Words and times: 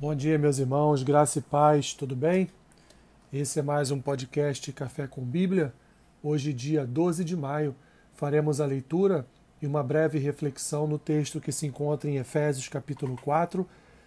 Bom 0.00 0.14
dia, 0.14 0.38
meus 0.38 0.60
irmãos, 0.60 1.02
graça 1.02 1.40
e 1.40 1.42
paz, 1.42 1.92
tudo 1.92 2.14
bem? 2.14 2.48
Esse 3.32 3.58
é 3.58 3.62
mais 3.62 3.90
um 3.90 4.00
podcast 4.00 4.72
Café 4.72 5.08
com 5.08 5.24
Bíblia. 5.24 5.74
Hoje, 6.22 6.52
dia 6.52 6.86
12 6.86 7.24
de 7.24 7.36
maio, 7.36 7.74
faremos 8.12 8.60
a 8.60 8.64
leitura 8.64 9.26
e 9.60 9.66
uma 9.66 9.82
breve 9.82 10.20
reflexão 10.20 10.86
no 10.86 11.00
texto 11.00 11.40
que 11.40 11.50
se 11.50 11.66
encontra 11.66 12.08
em 12.08 12.14
Efésios 12.14 12.68
capítulo 12.68 13.16
4, 13.24 13.66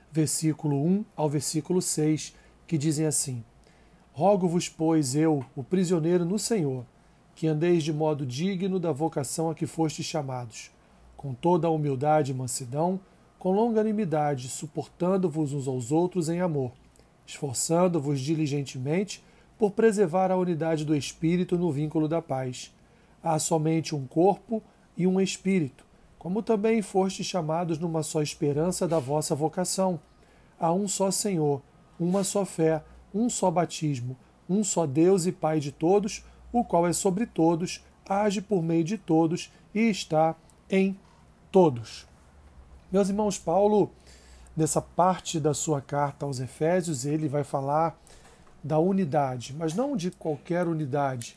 versículo 0.10 0.82
1 0.82 1.04
ao 1.14 1.30
versículo 1.30 1.82
6, 1.82 2.38
que 2.66 2.78
dizem 2.78 3.06
assim: 3.06 3.44
Rogo-vos, 4.14 4.70
pois, 4.70 5.14
eu, 5.14 5.44
o 5.58 5.62
prisioneiro 5.62 6.24
no 6.24 6.40
Senhor, 6.40 6.86
que 7.36 7.48
andeis 7.48 7.84
de 7.84 7.92
modo 7.92 8.26
digno 8.26 8.80
da 8.80 8.94
vocação 8.94 9.50
a 9.50 9.54
que 9.54 9.68
fostes 9.68 10.06
chamados, 10.06 10.72
com 11.18 11.34
toda 11.34 11.68
a 11.68 11.72
humildade 11.72 12.32
e 12.32 12.34
mansidão, 12.34 12.98
com 13.42 13.52
longanimidade, 13.54 14.50
suportando-vos 14.50 15.52
uns 15.52 15.68
aos 15.68 15.92
outros 15.92 16.30
em 16.30 16.42
amor, 16.42 16.72
esforçando-vos 17.26 18.22
diligentemente 18.22 19.24
por 19.58 19.72
preservar 19.72 20.30
a 20.30 20.38
unidade 20.38 20.86
do 20.86 20.96
Espírito 20.96 21.58
no 21.58 21.72
vínculo 21.72 22.08
da 22.08 22.22
paz. 22.22 22.72
Há 23.24 23.40
somente 23.40 23.96
um 23.96 24.06
corpo 24.06 24.62
e 24.96 25.08
um 25.08 25.20
Espírito, 25.20 25.84
como 26.20 26.44
também 26.44 26.84
fostes 26.84 27.26
chamados 27.26 27.80
numa 27.80 28.04
só 28.04 28.22
esperança 28.22 28.88
da 28.88 29.00
vossa 29.00 29.34
vocação. 29.34 30.00
Há 30.60 30.72
um 30.72 30.88
só 30.88 31.10
Senhor, 31.10 31.64
uma 32.00 32.24
só 32.24 32.46
fé, 32.46 32.84
um 33.12 33.28
só 33.28 33.50
batismo, 33.50 34.16
um 34.48 34.64
só 34.64 34.86
Deus 34.86 35.26
e 35.26 35.32
Pai 35.32 35.60
de 35.60 35.72
todos, 35.72 36.24
o 36.54 36.64
qual 36.64 36.86
é 36.86 36.94
sobre 36.94 37.26
todos, 37.26 37.84
age 38.08 38.40
por 38.40 38.62
meio 38.62 38.84
de 38.84 39.00
todos 39.00 39.52
e 39.74 39.90
está 39.90 40.36
em 40.70 40.96
todos. 41.52 42.11
Meus 42.92 43.08
irmãos, 43.08 43.40
Paulo, 43.40 43.90
nessa 44.56 44.82
parte 44.82 45.40
da 45.40 45.54
sua 45.54 45.80
carta 45.80 46.26
aos 46.26 46.42
Efésios, 46.42 47.06
ele 47.06 47.30
vai 47.30 47.42
falar 47.42 47.98
da 48.62 48.80
unidade, 48.80 49.56
mas 49.58 49.74
não 49.74 49.96
de 49.96 50.12
qualquer 50.12 50.68
unidade, 50.68 51.36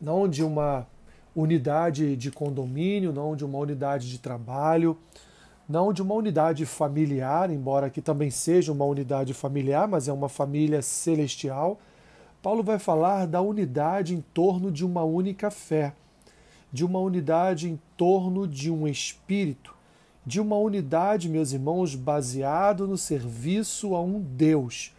não 0.00 0.26
de 0.26 0.42
uma 0.42 0.86
unidade 1.36 2.16
de 2.16 2.30
condomínio, 2.30 3.12
não 3.12 3.36
de 3.36 3.44
uma 3.44 3.58
unidade 3.58 4.08
de 4.08 4.18
trabalho, 4.18 4.96
não 5.68 5.92
de 5.92 6.00
uma 6.00 6.14
unidade 6.14 6.64
familiar, 6.64 7.50
embora 7.50 7.88
aqui 7.88 8.00
também 8.00 8.30
seja 8.30 8.72
uma 8.72 8.86
unidade 8.86 9.34
familiar, 9.34 9.86
mas 9.86 10.08
é 10.08 10.12
uma 10.12 10.30
família 10.30 10.80
celestial. 10.80 11.78
Paulo 12.42 12.62
vai 12.62 12.78
falar 12.78 13.26
da 13.26 13.42
unidade 13.42 14.14
em 14.14 14.22
torno 14.32 14.72
de 14.72 14.86
uma 14.86 15.04
única 15.04 15.50
fé, 15.50 15.92
de 16.72 16.82
uma 16.82 16.98
unidade 16.98 17.68
em 17.68 17.78
torno 17.94 18.48
de 18.48 18.70
um 18.70 18.88
espírito, 18.88 19.73
de 20.26 20.40
uma 20.40 20.56
unidade, 20.56 21.28
meus 21.28 21.52
irmãos, 21.52 21.94
baseado 21.94 22.86
no 22.86 22.96
serviço 22.96 23.94
a 23.94 24.02
um 24.02 24.20
Deus. 24.20 24.92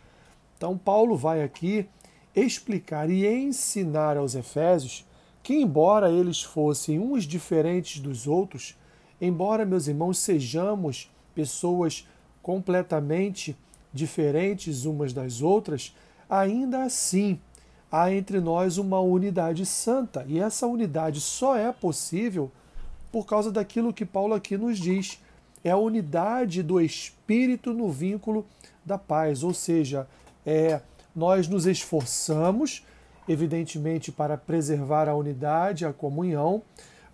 Então, 0.57 0.77
Paulo 0.77 1.17
vai 1.17 1.43
aqui 1.43 1.87
explicar 2.35 3.09
e 3.09 3.25
ensinar 3.25 4.17
aos 4.17 4.35
Efésios 4.35 5.05
que, 5.41 5.55
embora 5.55 6.11
eles 6.11 6.41
fossem 6.41 6.99
uns 6.99 7.23
diferentes 7.23 7.99
dos 7.99 8.27
outros, 8.27 8.77
embora, 9.19 9.65
meus 9.65 9.87
irmãos, 9.87 10.17
sejamos 10.17 11.11
pessoas 11.33 12.07
completamente 12.41 13.57
diferentes 13.93 14.85
umas 14.85 15.13
das 15.13 15.41
outras, 15.41 15.95
ainda 16.29 16.83
assim 16.83 17.39
há 17.91 18.11
entre 18.11 18.39
nós 18.39 18.77
uma 18.77 18.99
unidade 18.99 19.65
santa. 19.65 20.25
E 20.27 20.39
essa 20.39 20.67
unidade 20.67 21.21
só 21.21 21.55
é 21.55 21.71
possível 21.71 22.51
por 23.15 23.25
causa 23.25 23.49
daquilo 23.49 23.93
que 23.93 24.05
Paulo 24.05 24.33
aqui 24.33 24.57
nos 24.57 24.77
diz. 24.77 25.21
É 25.63 25.71
a 25.71 25.77
unidade 25.77 26.61
do 26.61 26.81
Espírito 26.81 27.71
no 27.71 27.89
vínculo 27.89 28.45
da 28.83 28.97
paz, 28.97 29.41
ou 29.41 29.53
seja, 29.53 30.05
é, 30.45 30.81
nós 31.15 31.47
nos 31.47 31.65
esforçamos, 31.65 32.85
evidentemente, 33.25 34.11
para 34.11 34.35
preservar 34.35 35.07
a 35.07 35.15
unidade, 35.15 35.85
a 35.85 35.93
comunhão, 35.93 36.61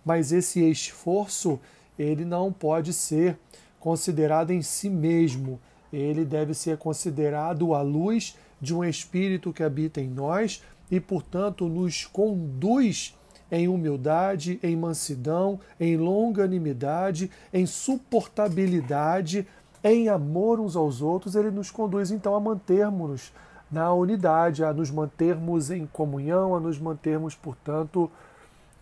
mas 0.04 0.32
esse 0.32 0.68
esforço 0.68 1.60
ele 1.96 2.24
não 2.24 2.52
pode 2.52 2.92
ser 2.92 3.38
considerado 3.78 4.50
em 4.50 4.60
si 4.60 4.90
mesmo. 4.90 5.60
Ele 5.92 6.24
deve 6.24 6.52
ser 6.52 6.78
considerado 6.78 7.74
à 7.74 7.80
luz 7.80 8.36
de 8.60 8.74
um 8.74 8.82
Espírito 8.82 9.52
que 9.52 9.62
habita 9.62 10.00
em 10.00 10.08
nós 10.08 10.64
e, 10.90 10.98
portanto, 10.98 11.68
nos 11.68 12.06
conduz 12.06 13.14
em 13.52 13.68
humildade, 13.68 14.58
em 14.62 14.74
mansidão, 14.74 15.60
em 15.78 15.98
longanimidade, 15.98 17.30
em 17.52 17.66
suportabilidade, 17.66 19.46
em 19.84 20.08
amor 20.08 20.58
uns 20.58 20.74
aos 20.74 21.02
outros, 21.02 21.36
ele 21.36 21.50
nos 21.50 21.70
conduz 21.70 22.10
então 22.10 22.34
a 22.34 22.40
mantermos-nos 22.40 23.30
na 23.70 23.92
unidade, 23.92 24.64
a 24.64 24.72
nos 24.72 24.90
mantermos 24.90 25.70
em 25.70 25.86
comunhão, 25.86 26.56
a 26.56 26.60
nos 26.60 26.78
mantermos, 26.78 27.34
portanto, 27.34 28.10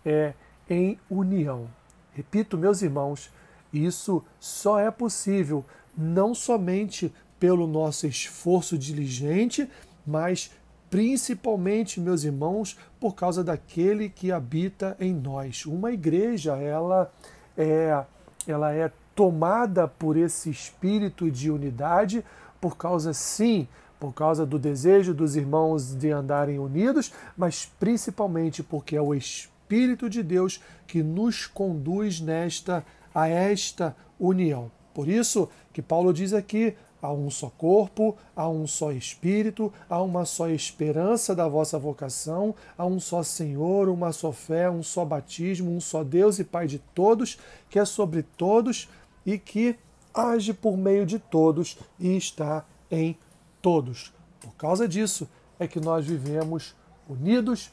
é, 0.05 0.33
em 0.69 0.97
união. 1.09 1.67
Repito, 2.13 2.57
meus 2.57 2.81
irmãos, 2.81 3.29
isso 3.73 4.23
só 4.39 4.79
é 4.79 4.89
possível 4.89 5.65
não 5.97 6.33
somente 6.33 7.13
pelo 7.39 7.67
nosso 7.67 8.07
esforço 8.07 8.77
diligente, 8.77 9.69
mas 10.05 10.51
principalmente, 10.91 12.01
meus 12.01 12.25
irmãos, 12.25 12.77
por 12.99 13.15
causa 13.15 13.41
daquele 13.41 14.09
que 14.09 14.29
habita 14.31 14.95
em 14.99 15.13
nós. 15.13 15.65
Uma 15.65 15.93
igreja, 15.93 16.57
ela 16.57 17.09
é, 17.57 18.03
ela 18.45 18.73
é 18.73 18.91
tomada 19.15 19.87
por 19.87 20.17
esse 20.17 20.49
espírito 20.49 21.31
de 21.31 21.49
unidade, 21.49 22.25
por 22.59 22.75
causa, 22.75 23.13
sim, 23.13 23.67
por 24.01 24.13
causa 24.13 24.45
do 24.45 24.59
desejo 24.59 25.13
dos 25.13 25.37
irmãos 25.37 25.95
de 25.95 26.11
andarem 26.11 26.59
unidos, 26.59 27.13
mas 27.37 27.71
principalmente 27.79 28.61
porque 28.61 28.95
é 28.95 29.01
o 29.01 29.15
Espírito 29.15 30.09
de 30.09 30.21
Deus 30.21 30.61
que 30.85 31.01
nos 31.01 31.47
conduz 31.47 32.19
nesta 32.19 32.85
a 33.15 33.27
esta 33.29 33.95
união. 34.19 34.71
Por 34.93 35.07
isso 35.07 35.49
que 35.71 35.81
Paulo 35.81 36.13
diz 36.13 36.33
aqui: 36.33 36.75
Há 37.01 37.11
um 37.11 37.31
só 37.31 37.49
corpo, 37.49 38.15
há 38.35 38.47
um 38.47 38.67
só 38.67 38.91
Espírito, 38.91 39.73
há 39.89 40.01
uma 40.01 40.23
só 40.23 40.47
esperança 40.49 41.33
da 41.33 41.47
vossa 41.47 41.79
vocação, 41.79 42.53
há 42.77 42.85
um 42.85 42.99
só 42.99 43.23
Senhor, 43.23 43.89
uma 43.89 44.11
só 44.11 44.31
fé, 44.31 44.69
um 44.69 44.83
só 44.83 45.03
batismo, 45.03 45.71
um 45.71 45.81
só 45.81 46.03
Deus 46.03 46.37
e 46.37 46.43
Pai 46.43 46.67
de 46.67 46.77
todos, 46.77 47.39
que 47.69 47.79
é 47.79 47.85
sobre 47.85 48.21
todos 48.21 48.87
e 49.25 49.39
que 49.39 49.75
age 50.13 50.53
por 50.53 50.77
meio 50.77 51.05
de 51.05 51.17
todos 51.17 51.77
e 51.99 52.15
está 52.15 52.65
em 52.89 53.17
todos. 53.61 54.13
Por 54.39 54.53
causa 54.55 54.87
disso 54.87 55.27
é 55.59 55.67
que 55.67 55.79
nós 55.79 56.05
vivemos 56.05 56.75
unidos 57.07 57.71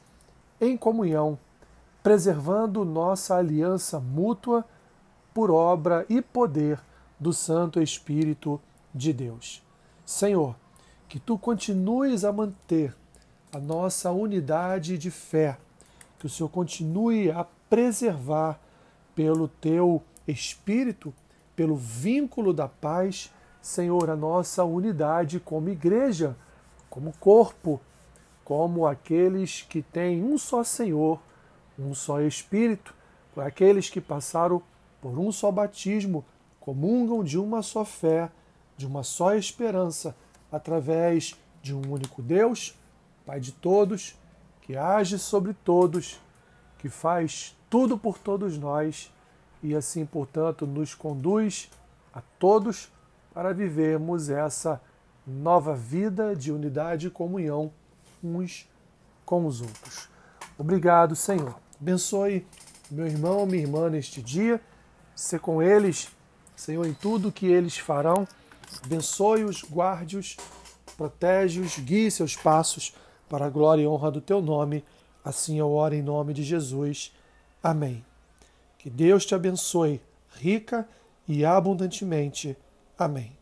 em 0.60 0.76
comunhão, 0.76 1.38
preservando 2.02 2.84
nossa 2.84 3.36
aliança 3.36 4.00
mútua 4.00 4.64
por 5.34 5.50
obra 5.50 6.04
e 6.08 6.20
poder 6.20 6.80
do 7.18 7.32
Santo 7.32 7.80
Espírito 7.80 8.60
de 8.94 9.12
Deus. 9.12 9.62
Senhor, 10.04 10.56
que 11.08 11.18
tu 11.18 11.38
continues 11.38 12.24
a 12.24 12.32
manter 12.32 12.94
a 13.52 13.58
nossa 13.58 14.10
unidade 14.10 14.98
de 14.98 15.10
fé, 15.10 15.58
que 16.18 16.26
o 16.26 16.28
Senhor 16.28 16.48
continue 16.48 17.30
a 17.30 17.46
preservar 17.68 18.60
pelo 19.14 19.48
teu 19.48 20.02
espírito, 20.26 21.12
pelo 21.56 21.76
vínculo 21.76 22.52
da 22.52 22.68
paz, 22.68 23.32
Senhor, 23.60 24.10
a 24.10 24.16
nossa 24.16 24.64
unidade 24.64 25.40
como 25.40 25.68
igreja, 25.68 26.36
como 26.88 27.12
corpo, 27.18 27.80
como 28.44 28.86
aqueles 28.86 29.62
que 29.62 29.82
têm 29.82 30.22
um 30.22 30.38
só 30.38 30.64
Senhor, 30.64 31.20
um 31.78 31.94
só 31.94 32.20
Espírito, 32.20 32.94
aqueles 33.36 33.88
que 33.88 34.00
passaram 34.00 34.62
por 35.00 35.18
um 35.18 35.30
só 35.30 35.50
batismo, 35.52 36.24
comungam 36.58 37.22
de 37.22 37.38
uma 37.38 37.62
só 37.62 37.84
fé 37.84 38.30
de 38.78 38.86
uma 38.86 39.02
só 39.02 39.34
esperança, 39.34 40.16
através 40.50 41.34
de 41.60 41.74
um 41.74 41.82
único 41.92 42.22
Deus, 42.22 42.74
Pai 43.26 43.40
de 43.40 43.52
todos, 43.52 44.16
que 44.62 44.74
age 44.74 45.18
sobre 45.18 45.52
todos, 45.52 46.18
que 46.78 46.88
faz 46.88 47.54
tudo 47.68 47.98
por 47.98 48.16
todos 48.16 48.56
nós 48.56 49.12
e 49.62 49.74
assim, 49.74 50.06
portanto, 50.06 50.66
nos 50.66 50.94
conduz 50.94 51.68
a 52.14 52.22
todos 52.38 52.90
para 53.34 53.52
vivermos 53.52 54.30
essa 54.30 54.80
nova 55.26 55.74
vida 55.74 56.34
de 56.34 56.50
unidade 56.50 57.08
e 57.08 57.10
comunhão 57.10 57.70
uns 58.24 58.66
com 59.26 59.44
os 59.44 59.60
outros. 59.60 60.08
Obrigado, 60.56 61.14
Senhor. 61.14 61.54
Abençoe 61.78 62.46
meu 62.90 63.06
irmão, 63.06 63.44
minha 63.44 63.62
irmã 63.62 63.90
neste 63.90 64.22
dia, 64.22 64.58
ser 65.14 65.40
com 65.40 65.62
eles, 65.62 66.08
Senhor, 66.56 66.86
em 66.86 66.94
tudo 66.94 67.30
que 67.30 67.46
eles 67.46 67.76
farão 67.76 68.26
Abençoe-os, 68.84 69.64
guarde-os, 69.64 70.36
protege-os, 70.96 71.78
guie 71.78 72.10
seus 72.10 72.36
passos 72.36 72.94
para 73.28 73.46
a 73.46 73.50
glória 73.50 73.82
e 73.82 73.86
honra 73.86 74.10
do 74.10 74.20
teu 74.20 74.40
nome. 74.40 74.84
Assim 75.24 75.58
eu 75.58 75.70
oro 75.70 75.94
em 75.94 76.02
nome 76.02 76.32
de 76.32 76.42
Jesus. 76.42 77.12
Amém. 77.62 78.04
Que 78.78 78.88
Deus 78.88 79.26
te 79.26 79.34
abençoe 79.34 80.00
rica 80.36 80.88
e 81.26 81.44
abundantemente. 81.44 82.56
Amém. 82.98 83.37